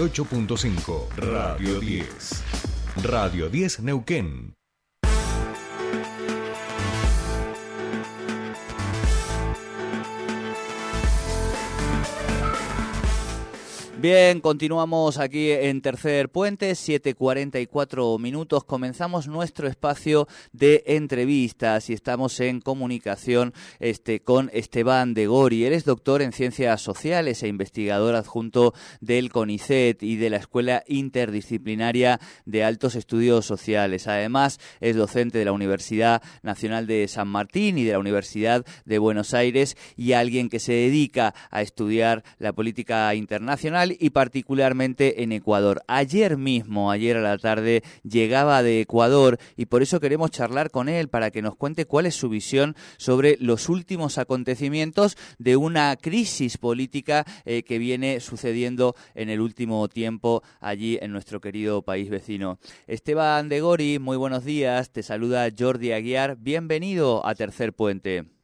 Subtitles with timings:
[0.00, 2.44] 8.5 Radio 10.
[3.02, 4.57] Radio 10 Neuquén.
[14.00, 18.62] Bien, continuamos aquí en Tercer Puente, 7.44 minutos.
[18.62, 25.64] Comenzamos nuestro espacio de entrevistas y estamos en comunicación este, con Esteban de Gori.
[25.64, 30.84] Él es doctor en Ciencias Sociales e investigador adjunto del CONICET y de la Escuela
[30.86, 34.06] Interdisciplinaria de Altos Estudios Sociales.
[34.06, 38.98] Además, es docente de la Universidad Nacional de San Martín y de la Universidad de
[39.00, 45.32] Buenos Aires y alguien que se dedica a estudiar la política internacional y particularmente en
[45.32, 45.82] Ecuador.
[45.86, 50.88] Ayer mismo, ayer a la tarde, llegaba de Ecuador y por eso queremos charlar con
[50.88, 55.96] él para que nos cuente cuál es su visión sobre los últimos acontecimientos de una
[55.96, 62.10] crisis política eh, que viene sucediendo en el último tiempo allí en nuestro querido país
[62.10, 62.58] vecino.
[62.86, 68.37] Esteban de Gori, muy buenos días, te saluda Jordi Aguiar, bienvenido a Tercer Puente.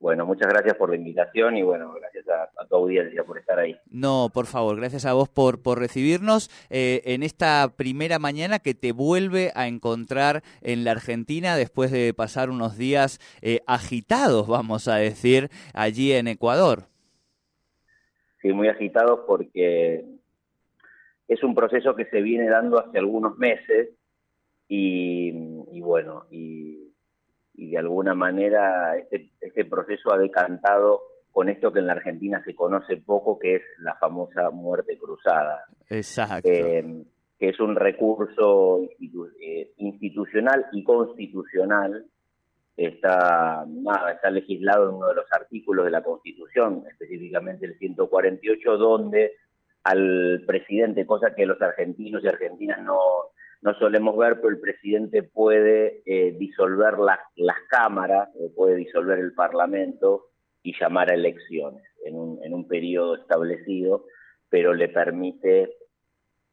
[0.00, 3.76] Bueno, muchas gracias por la invitación y bueno, gracias a, tu audiencia por estar ahí.
[3.90, 8.72] No, por favor, gracias a vos por, por recibirnos eh, en esta primera mañana que
[8.72, 14.88] te vuelve a encontrar en la Argentina después de pasar unos días eh, agitados, vamos
[14.88, 16.84] a decir, allí en Ecuador.
[18.40, 20.02] Sí, muy agitados porque
[21.28, 23.90] es un proceso que se viene dando hace algunos meses
[24.66, 25.28] y,
[25.72, 26.79] y bueno, y
[27.60, 32.42] y de alguna manera este, este, proceso ha decantado con esto que en la Argentina
[32.42, 35.64] se conoce poco, que es la famosa muerte cruzada.
[35.90, 36.48] Exacto.
[36.50, 37.04] Eh,
[37.38, 38.80] que es un recurso
[39.42, 42.06] eh, institucional y constitucional.
[42.78, 43.66] Está,
[44.14, 49.32] está legislado en uno de los artículos de la Constitución, específicamente el 148, donde
[49.84, 52.98] al presidente, cosa que los argentinos y argentinas no,
[53.62, 59.18] no solemos ver, pero el presidente puede eh, disolver las, las cámaras o puede disolver
[59.18, 60.28] el Parlamento
[60.62, 64.06] y llamar a elecciones en un, en un periodo establecido,
[64.48, 65.76] pero le permite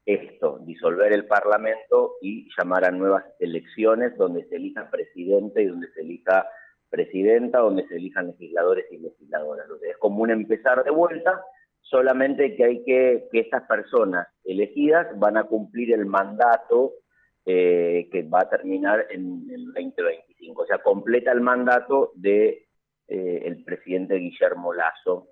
[0.05, 5.87] esto, disolver el Parlamento y llamar a nuevas elecciones donde se elija presidente y donde
[5.93, 6.47] se elija
[6.89, 9.65] presidenta, donde se elijan legisladores y legisladoras.
[9.89, 11.41] es como un empezar de vuelta
[11.81, 16.93] solamente que hay que, que estas personas elegidas van a cumplir el mandato
[17.49, 20.63] eh, que va a terminar en el 2025.
[20.63, 22.67] O sea, completa el mandato de
[23.07, 25.29] eh, el presidente Guillermo Lazo,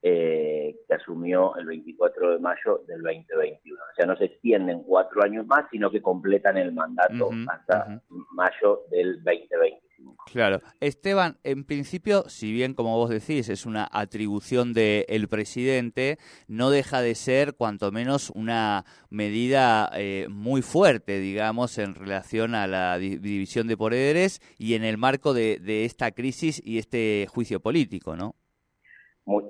[0.00, 3.76] eh, que asumió el 24 de mayo del 2021.
[3.76, 8.84] O sea, no se extienden cuatro años más, sino que completan el mandato hasta mayo
[8.92, 9.87] del 2025.
[10.32, 10.60] Claro.
[10.80, 16.18] Esteban, en principio, si bien, como vos decís, es una atribución del presidente,
[16.48, 22.66] no deja de ser, cuanto menos, una medida eh, muy fuerte, digamos, en relación a
[22.66, 28.16] la división de poderes y en el marco de, esta crisis y este juicio político,
[28.16, 28.34] ¿no?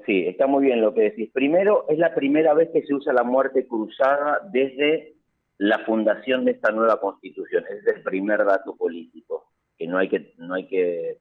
[0.06, 1.30] sí, está muy bien lo que decís.
[1.32, 5.14] Primero, es la primera vez que se usa la muerte cruzada desde
[5.56, 7.64] la fundación de esta nueva constitución.
[7.70, 9.47] Es el primer dato político
[9.78, 11.18] que no hay que, no hay que,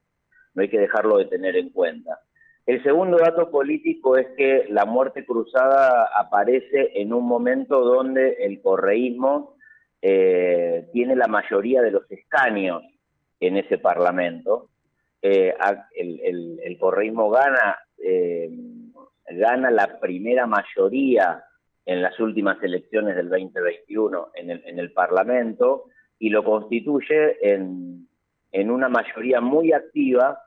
[0.55, 2.19] no hay que dejarlo de tener en cuenta.
[2.65, 8.61] El segundo dato político es que la muerte cruzada aparece en un momento donde el
[8.61, 9.55] correísmo
[10.01, 12.83] eh, tiene la mayoría de los escaños
[13.39, 14.69] en ese parlamento.
[15.21, 15.53] Eh,
[15.95, 18.49] el, correísmo gana, eh,
[19.29, 21.43] gana la primera mayoría
[21.85, 25.85] en las últimas elecciones del 2021 en el, en el Parlamento
[26.19, 28.06] y lo constituye en,
[28.51, 30.39] en una mayoría muy activa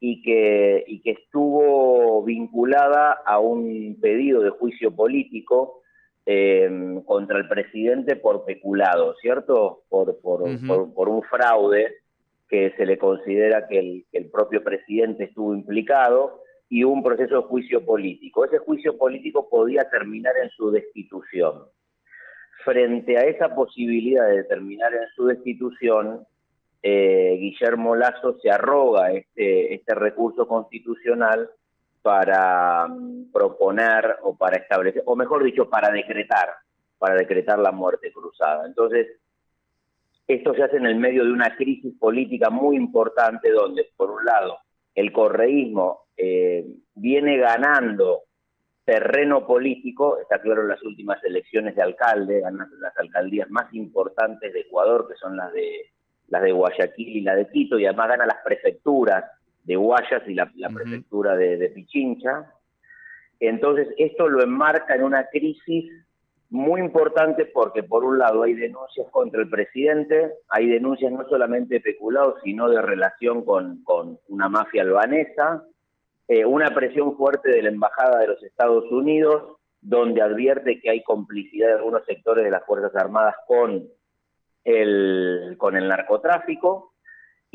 [0.00, 5.82] y que, y que estuvo vinculada a un pedido de juicio político
[6.26, 9.82] em, contra el presidente por peculado, ¿cierto?
[9.88, 10.42] Por, por,
[10.92, 11.94] por, un fraude
[12.48, 17.36] que se le considera que el, que el propio presidente estuvo implicado y un proceso
[17.36, 18.44] de juicio político.
[18.44, 21.64] Ese juicio político podía terminar en su destitución.
[22.64, 26.26] Frente a esa posibilidad de terminar en su destitución,
[26.82, 31.48] eh, Guillermo Lazo se arroga este, este recurso constitucional
[32.02, 32.88] para
[33.32, 36.48] proponer o para establecer, o mejor dicho, para decretar,
[36.98, 38.66] para decretar la muerte cruzada.
[38.66, 39.06] Entonces,
[40.26, 44.24] esto se hace en el medio de una crisis política muy importante donde, por un
[44.24, 44.58] lado,
[44.94, 48.22] el correísmo eh, viene ganando
[48.84, 54.52] terreno político, está claro en las últimas elecciones de alcalde, ganan las alcaldías más importantes
[54.52, 55.92] de Ecuador, que son las de
[56.32, 59.22] las de Guayaquil y la de Quito, y además gana las prefecturas
[59.64, 62.50] de Guayas y la, prefectura de, Pichincha.
[63.38, 65.92] Entonces, esto lo enmarca en una crisis
[66.48, 71.74] muy importante porque por un lado hay denuncias contra el presidente, hay denuncias no solamente
[71.74, 73.82] de peculado, sino de relación con,
[74.28, 75.64] una mafia albanesa,
[76.28, 81.02] eh, una presión fuerte de la Embajada de los Estados Unidos, donde advierte que hay
[81.02, 83.86] complicidad de algunos sectores de las Fuerzas Armadas con
[84.64, 86.92] el, con el narcotráfico,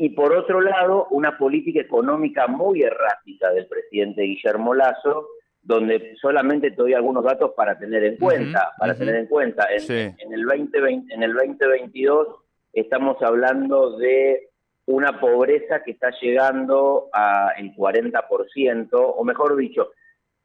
[0.00, 5.26] y por otro lado, una política económica muy errática del presidente Guillermo Lazo,
[5.60, 9.66] donde solamente te doy algunos datos para tener en cuenta, para tener en cuenta.
[9.68, 12.28] En, el 2020, en el 2022
[12.72, 14.50] estamos hablando de
[14.86, 19.90] una pobreza que está llegando al 40%, o mejor dicho,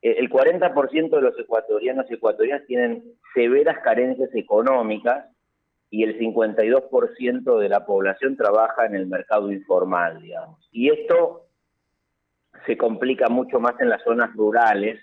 [0.02, 3.04] eh, el 40% de los ecuatorianos y ecuatorianas tienen
[3.36, 5.26] severas carencias económicas
[5.94, 10.68] y el 52% de la población trabaja en el mercado informal, digamos.
[10.72, 11.46] Y esto
[12.66, 15.00] se complica mucho más en las zonas rurales,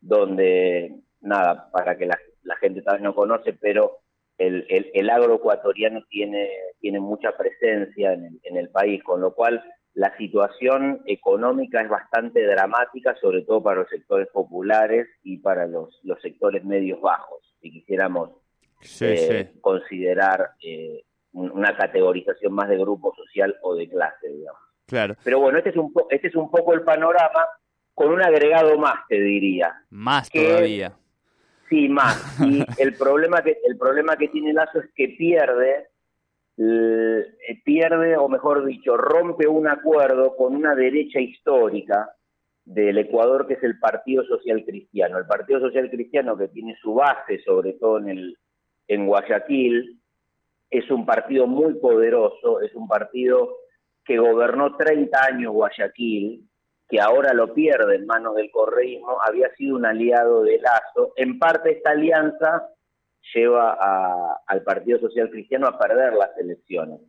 [0.00, 2.18] donde, nada, para que la,
[2.60, 3.98] gente tal vez no conoce, pero
[4.36, 6.50] el, el, agro ecuatoriano tiene,
[6.80, 12.44] tiene mucha presencia en en el país, con lo cual la situación económica es bastante
[12.44, 17.70] dramática, sobre todo para los sectores populares y para los, los sectores medios bajos, si
[17.70, 18.43] quisiéramos
[19.00, 24.60] eh, considerar eh, una categorización más de grupo social o de clase, digamos.
[24.86, 25.16] Claro.
[25.24, 27.46] Pero bueno, este es un, este es un poco el panorama
[27.94, 29.74] con un agregado más, te diría.
[29.90, 30.92] Más todavía.
[31.68, 32.38] Sí, más.
[32.44, 35.88] Y el problema que el problema que tiene Lazo es que pierde
[36.56, 42.14] eh, pierde, o mejor dicho, rompe un acuerdo con una derecha histórica
[42.64, 45.18] del Ecuador, que es el Partido Social Cristiano.
[45.18, 48.38] El Partido Social Cristiano, que tiene su base sobre todo en, el,
[48.88, 50.00] en Guayaquil,
[50.70, 53.56] es un partido muy poderoso, es un partido
[54.04, 56.48] que gobernó 30 años Guayaquil,
[56.88, 61.12] que ahora lo pierde en manos del correísmo, había sido un aliado de Lazo.
[61.16, 62.68] En parte esta alianza
[63.34, 67.00] lleva al Partido Social Cristiano a perder las elecciones.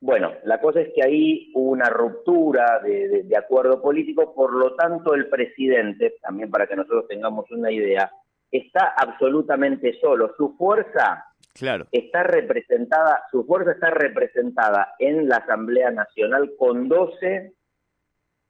[0.00, 5.12] Bueno, la cosa es que ahí hubo una ruptura de, acuerdo político, por lo tanto
[5.14, 8.10] el presidente, también para que nosotros tengamos una idea,
[8.50, 10.34] está absolutamente solo.
[10.36, 11.86] Su fuerza claro.
[11.92, 17.52] está representada, su fuerza está representada en la Asamblea Nacional con 12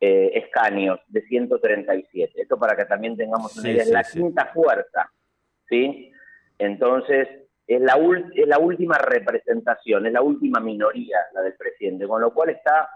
[0.00, 2.42] eh, escaños de 137.
[2.42, 5.10] Esto para que también tengamos una idea, es la quinta fuerza,
[5.68, 6.10] ¿sí?
[6.58, 7.28] Entonces,
[7.66, 7.98] es la,
[8.34, 12.88] es la última representación, es la última minoría la del presidente, con lo cual está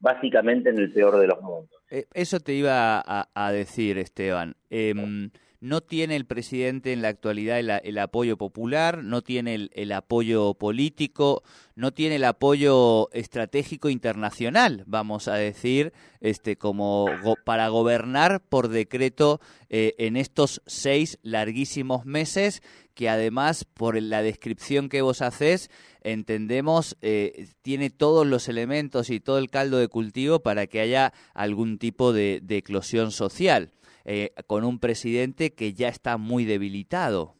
[0.00, 1.80] básicamente en el peor de los mundos.
[1.90, 4.54] Eh, eso te iba a, decir, Esteban.
[4.68, 10.54] Em, no tiene el presidente en la actualidad el, apoyo popular, no tiene el, apoyo
[10.54, 11.42] político,
[11.74, 17.06] no tiene el apoyo estratégico internacional, vamos a decir, este, como
[17.44, 22.62] para gobernar por decreto eh, en estos seis larguísimos meses
[22.94, 25.70] que además por la descripción que vos hacés
[26.02, 31.12] entendemos eh, tiene todos los elementos y todo el caldo de cultivo para que haya
[31.34, 33.72] algún tipo de eclosión social.
[34.10, 37.34] Eh, con un presidente que ya está muy debilitado.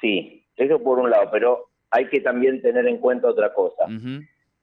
[0.00, 3.84] Sí, eso por un lado, pero hay que también tener en cuenta otra cosa.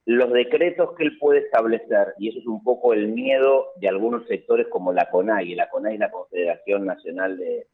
[0.04, 4.26] Los decretos que él puede establecer, y eso es un poco el miedo de algunos
[4.26, 7.66] sectores como la CONAI, la CONAI es la Confederación Nacional de,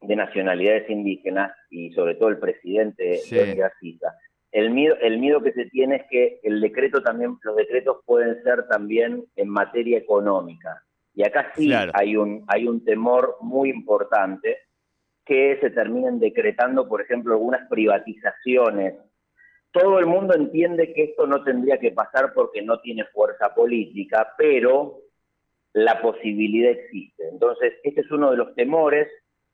[0.00, 3.36] de Nacionalidades Indígenas y sobre todo el presidente sí.
[4.50, 8.42] El miedo, el miedo que se tiene es que el decreto también, los decretos pueden
[8.42, 10.82] ser también en materia económica.
[11.14, 14.58] Y acá sí hay, un, hay un temor muy importante
[15.24, 18.94] que se terminen decretando, por ejemplo, algunas privatizaciones.
[19.70, 24.34] Todo el mundo entiende que esto no tendría que pasar porque no tiene fuerza política,
[24.36, 24.98] pero
[25.72, 27.28] la posibilidad existe.
[27.28, 29.08] Entonces, este es uno de los temores.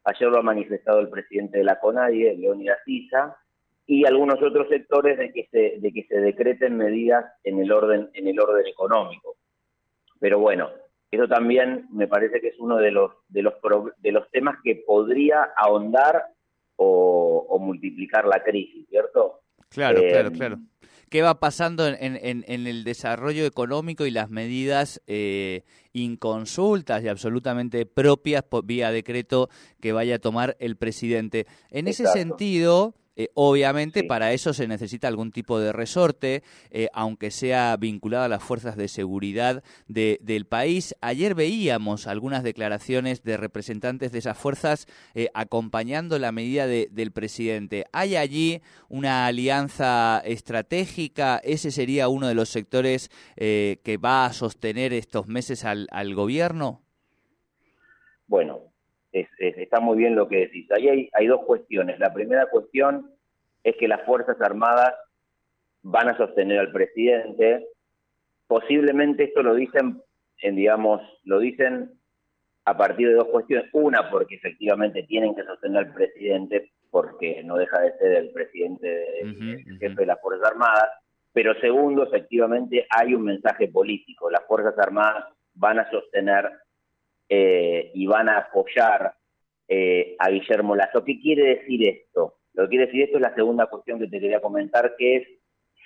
[0.05, 3.37] Ayer lo ha manifestado el presidente de la CONADIE, Leónidas Sisa,
[3.87, 8.11] y algunos otros sectores de que se, de que se decreten medidas en el orden,
[8.15, 9.37] en el orden económico.
[10.21, 10.71] Pero bueno,
[11.11, 13.55] eso también me parece que es uno de los, de los,
[13.99, 16.25] de los temas que podría ahondar
[16.77, 19.43] o, multiplicar la crisis, ¿cierto?
[19.69, 20.59] Claro, claro, eh, claro.
[21.11, 27.09] ¿Qué va pasando en, en, en, el desarrollo económico y las medidas eh, inconsultas y
[27.09, 29.49] absolutamente propias por, vía decreto
[29.81, 31.47] que vaya a tomar el presidente?
[31.69, 37.31] En ese sentido, eh, obviamente para eso se necesita algún tipo de resorte, eh, aunque
[37.31, 40.95] sea vinculado a las fuerzas de seguridad del país.
[41.01, 47.85] Ayer veíamos algunas declaraciones de representantes de esas fuerzas eh, acompañando la medida del presidente.
[47.93, 51.41] ¿Hay allí una alianza estratégica?
[51.45, 56.83] ¿Ese sería uno de los sectores que va a sostener estos meses al, al gobierno?
[58.27, 58.70] Bueno,
[59.13, 60.71] está muy bien lo que decís.
[60.71, 61.99] Ahí hay, hay dos cuestiones.
[61.99, 63.11] La primera cuestión
[63.63, 64.95] es que las Fuerzas Armadas
[65.83, 67.67] van a sostener al presidente.
[68.47, 70.03] Posiblemente esto lo dicen,
[70.43, 71.93] en, digamos, lo dicen
[72.65, 73.69] a partir de dos cuestiones.
[73.73, 79.21] Una, porque efectivamente tienen que sostener al presidente, porque no deja de ser el presidente,
[79.21, 80.89] el jefe de las Fuerzas Armadas.
[81.33, 84.31] Pero segundo, efectivamente hay un mensaje político.
[84.31, 86.51] Las Fuerzas Armadas van a sostener
[87.33, 89.15] eh, y van a apoyar
[89.69, 91.05] eh, a Guillermo Lazo.
[91.05, 92.41] ¿Qué quiere decir esto?
[92.55, 95.29] Lo que quiere decir esto es la segunda cuestión que te quería comentar, que es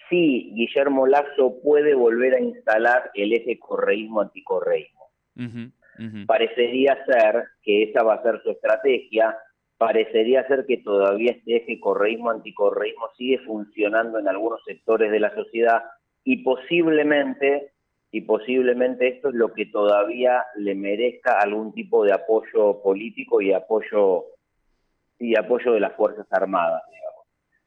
[0.09, 5.11] si Guillermo Lazo puede volver a instalar el eje correísmo-anticorreísmo.
[6.27, 9.37] Parecería ser que esa va a ser su estrategia,
[9.77, 15.83] parecería ser que todavía este eje correísmo-anticorreísmo sigue funcionando en algunos sectores de la sociedad
[16.25, 17.74] y posiblemente,
[18.15, 23.53] y posiblemente esto es lo que todavía le merezca algún tipo de apoyo político y
[23.53, 24.27] apoyo,
[25.19, 26.85] y apoyo de las Fuerzas Armadas.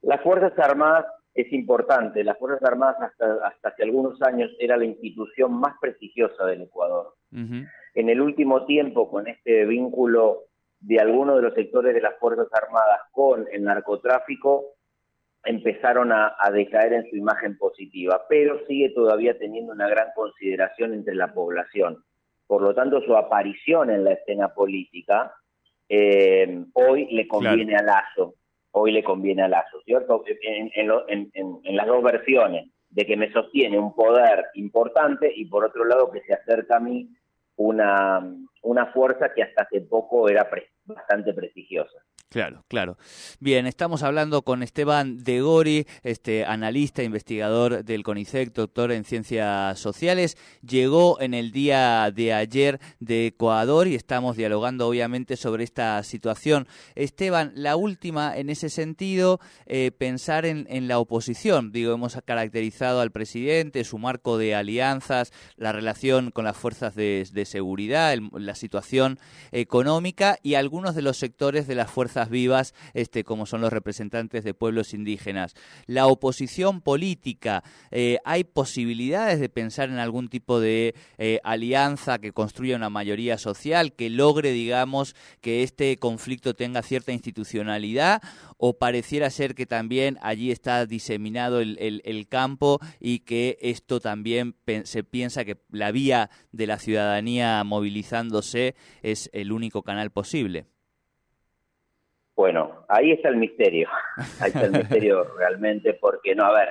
[0.04, 2.24] Las Fuerzas Armadas es importante.
[2.24, 7.16] Las Fuerzas Armadas hasta, hasta hace algunos años era la institución más prestigiosa del Ecuador.
[7.34, 10.44] En el último tiempo, con este vínculo
[10.80, 14.77] de algunos de los sectores de las Fuerzas Armadas con el narcotráfico,
[15.44, 21.16] empezaron a, decaer en su imagen positiva, pero sigue todavía teniendo una gran consideración entre
[21.16, 22.04] la población.
[22.48, 25.34] Por lo tanto, su aparición en la escena política
[25.90, 28.36] eh, hoy le conviene a Lazo
[28.78, 30.24] hoy le conviene a Lazo, ¿cierto?
[30.28, 36.12] En, las dos versiones, de que me sostiene un poder importante y por otro lado
[36.12, 37.10] que se acerca a mí
[37.56, 38.24] una,
[38.62, 40.50] una fuerza que hasta hace poco era
[40.86, 41.98] bastante prestigiosa.
[42.30, 42.98] Claro, claro.
[43.40, 49.80] Bien, estamos hablando con Esteban De Gori, este analista, investigador del CONICET, doctor en ciencias
[49.80, 50.38] sociales.
[50.62, 56.68] Llegó en el día de ayer de Ecuador y estamos dialogando obviamente sobre esta situación.
[56.96, 61.72] Esteban, la última en ese sentido, eh, pensar en, la oposición.
[61.72, 67.26] Digo, hemos caracterizado al presidente, su marco de alianzas, la relación con las fuerzas de,
[67.46, 69.18] seguridad, la situación
[69.54, 74.44] económica y algunos de los sectores de las fuerzas vivas, este, como son los representantes
[74.44, 75.54] de pueblos indígenas.
[75.86, 82.34] La oposición política, eh, ¿hay posibilidades de pensar en algún tipo de eh, alianza que
[82.34, 88.22] construya una mayoría social, que logre, digamos, que este conflicto tenga cierta institucionalidad?
[88.58, 94.56] ¿O pareciera ser que también allí está diseminado el, el campo y que esto también
[94.84, 100.66] se piensa que la vía de la ciudadanía movilizándose es el único canal posible?
[102.38, 103.90] Bueno, ahí está el misterio,
[104.40, 106.70] ahí está el misterio realmente, porque no, a ver,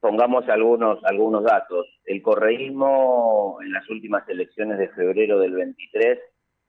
[0.00, 1.86] pongamos algunos, algunos datos.
[2.06, 6.18] El correísmo en las últimas elecciones de febrero del 23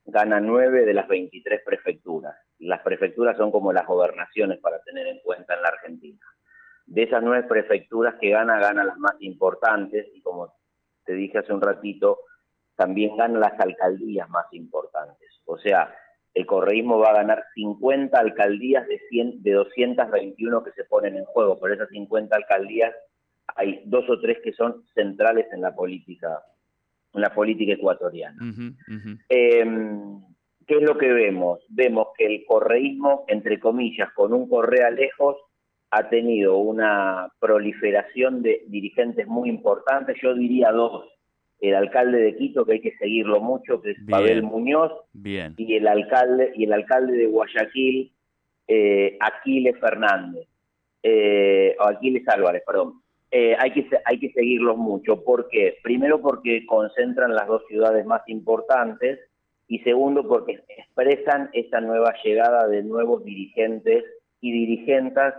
[0.08, 2.36] gana nueve de las 23 prefecturas.
[2.60, 6.26] Las prefecturas son como las gobernaciones para tener en cuenta en la Argentina.
[6.86, 10.54] De esas nueve prefecturas que gana, gana las más importantes y como
[11.06, 12.20] te dije hace un ratito,
[12.76, 15.40] también gana las alcaldías más importantes.
[15.46, 15.96] O sea,
[16.34, 21.26] el correísmo va a ganar 50 alcaldías de, 100, de 221 que se ponen en
[21.26, 21.60] juego.
[21.60, 22.94] Por esas 50 alcaldías
[23.56, 26.44] hay dos o tres que son centrales en la política,
[27.14, 28.38] en la política ecuatoriana.
[29.30, 30.22] Em,
[30.66, 31.60] ¿Qué es lo que vemos?
[31.70, 35.38] Vemos que el correísmo, entre comillas, con un Correa lejos,
[35.92, 41.06] ha tenido una proliferación de dirigentes muy importantes, yo diría dos,
[41.70, 44.92] el alcalde de Quito, que hay que seguirlo mucho, que es Pavel Muñoz,
[45.24, 48.12] y el alcalde, y el alcalde de Guayaquil,
[48.68, 50.46] eh, Aquiles Fernández,
[51.02, 53.02] eh, o Aquiles Álvarez, perdón.
[53.32, 55.24] Eh, hay, que, hay que seguirlos mucho.
[55.24, 55.78] ¿Por qué?
[55.82, 59.22] Primero porque concentran las dos ciudades más importantes
[59.70, 64.04] y segundo porque expresan esa nueva llegada de nuevos dirigentes
[64.42, 65.34] y dirigentas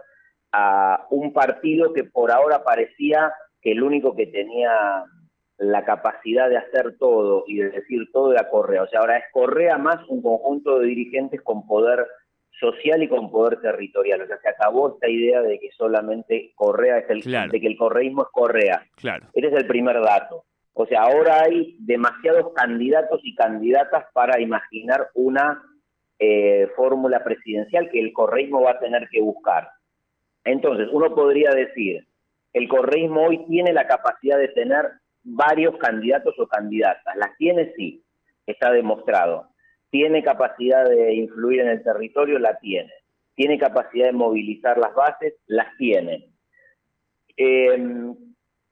[0.52, 5.04] a un partido que por ahora parecía que el único que tenía
[5.58, 8.82] la capacidad de hacer todo y de decir todo era Correa.
[8.82, 12.06] O sea, ahora es Correa más un conjunto de dirigentes con poder
[12.58, 14.23] social y con poder territorial.
[14.23, 17.76] O sea, se acabó esta idea de que solamente Correa es el, de que el
[17.76, 18.84] correísmo es Correa.
[18.96, 19.26] Claro.
[19.32, 20.44] Ese es el primer dato.
[20.73, 25.62] O sea, ahora hay demasiados candidatos y candidatas para imaginar una
[26.18, 29.68] eh, fórmula presidencial que el correísmo va a tener que buscar.
[30.44, 32.06] Entonces, uno podría decir,
[32.52, 34.90] el correísmo hoy tiene la capacidad de tener
[35.25, 37.16] varios candidatos o candidatas.
[37.16, 38.02] Las tiene, sí,
[38.47, 39.49] está demostrado.
[39.90, 42.93] Tiene capacidad de influir en el territorio, la tiene.
[43.35, 46.28] Tiene capacidad de movilizar las bases, las tiene.
[47.37, 48.14] Em,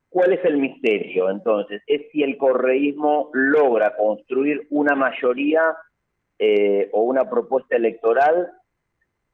[0.09, 1.83] ¿Cuál es el misterio entonces?
[1.87, 5.75] Es si el correísmo logra construir una mayoría
[6.39, 8.53] eh, o una propuesta electoral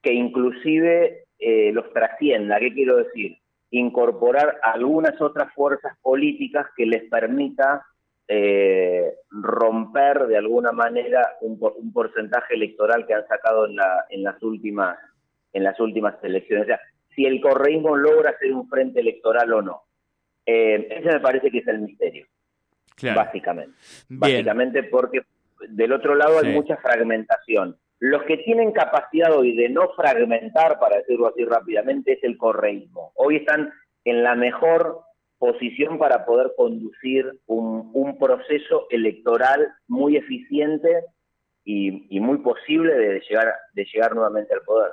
[0.01, 2.61] que inclusive eh, los trascienda.
[2.61, 3.39] ¿Qué quiero decir?
[3.71, 7.85] Incorporar algunas otras fuerzas políticas que les permita
[8.27, 11.59] eh, romper de alguna manera un,
[11.93, 14.99] porcentaje electoral que han sacado en, la, en las últimas
[15.53, 16.65] en las últimas elecciones.
[16.65, 16.81] O sea,
[17.15, 19.83] si el correísmo logra ser un frente electoral o no.
[20.45, 22.27] ese me parece que es el misterio.
[23.15, 23.77] Básicamente.
[24.09, 25.23] Básicamente porque
[25.69, 27.77] del otro lado hay mucha fragmentación.
[28.01, 33.13] Los que tienen capacidad hoy de no fragmentar, para decirlo así rápidamente, es el correísmo.
[33.17, 33.73] Hoy están
[34.05, 35.01] en la mejor
[35.39, 41.05] posición para poder conducir un, proceso electoral muy eficiente
[41.65, 44.91] y, y, muy posible de llegar, de llegar nuevamente al poder.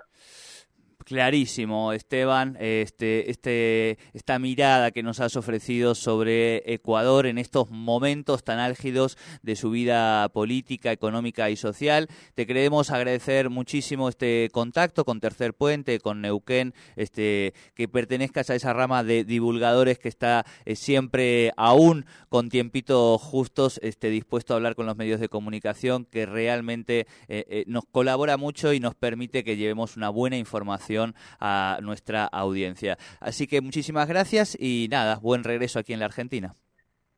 [1.05, 8.43] Clarísimo, Esteban, este, este, esta mirada que nos has ofrecido sobre Ecuador en estos momentos
[8.43, 12.07] tan álgidos de su vida política, económica y social.
[12.33, 18.55] Te queremos agradecer muchísimo este contacto con Tercer Puente, con Neuquén, este, que pertenezcas a
[18.55, 24.57] esa rama de divulgadores que está eh, siempre aún con tiempitos justos, este, dispuesto a
[24.57, 28.95] hablar con los medios de comunicación, que realmente eh, eh, nos colabora mucho y nos
[28.95, 30.95] permite que llevemos una buena información
[31.40, 32.98] a nuestra audiencia.
[33.20, 36.56] Así que muchísimas gracias y nada, buen regreso aquí en la Argentina.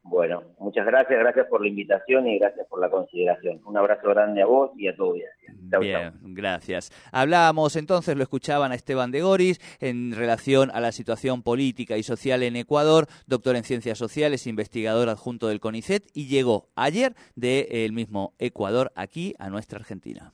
[0.09, 3.59] Bueno, muchas gracias, gracias por la invitación y gracias por la consideración.
[3.65, 5.53] Un abrazo grande a vos y a tu audiencia.
[5.81, 6.91] Bien, gracias.
[7.11, 12.03] Hablábamos entonces, lo escuchaban a Esteban de Goris en relación a la situación política y
[12.03, 17.91] social en Ecuador, doctor en ciencias sociales, investigador adjunto del CONICET y llegó ayer del
[17.91, 20.31] mismo Ecuador aquí a nuestra Argentina.